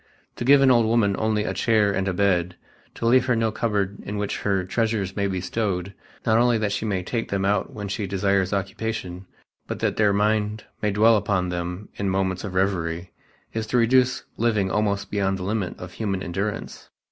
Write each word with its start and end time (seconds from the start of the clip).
To 0.37 0.43
give 0.43 0.61
an 0.63 0.71
old 0.71 0.87
woman 0.87 1.15
only 1.19 1.43
a 1.43 1.53
chair 1.53 1.91
and 1.91 2.07
a 2.07 2.13
bed, 2.15 2.55
to 2.95 3.05
leave 3.05 3.27
her 3.27 3.35
no 3.35 3.51
cupboard 3.51 3.99
in 4.01 4.17
which 4.17 4.39
her 4.39 4.63
treasures 4.63 5.15
may 5.15 5.27
be 5.27 5.39
stowed, 5.39 5.93
not 6.25 6.39
only 6.39 6.57
that 6.57 6.71
she 6.71 6.85
may 6.87 7.03
take 7.03 7.29
them 7.29 7.45
out 7.45 7.71
when 7.71 7.87
she 7.87 8.07
desires 8.07 8.51
occupation, 8.51 9.27
but 9.67 9.77
that 9.77 9.97
their 9.97 10.11
mind 10.11 10.63
may 10.81 10.89
dwell 10.89 11.17
upon 11.17 11.49
them 11.49 11.89
in 11.97 12.09
moments 12.09 12.43
of 12.43 12.55
revery, 12.55 13.11
is 13.53 13.67
to 13.67 13.77
reduce 13.77 14.23
living 14.37 14.71
almost 14.71 15.11
beyond 15.11 15.37
the 15.37 15.43
limit 15.43 15.77
of 15.79 15.91
human 15.91 16.23
endurance. 16.23 16.89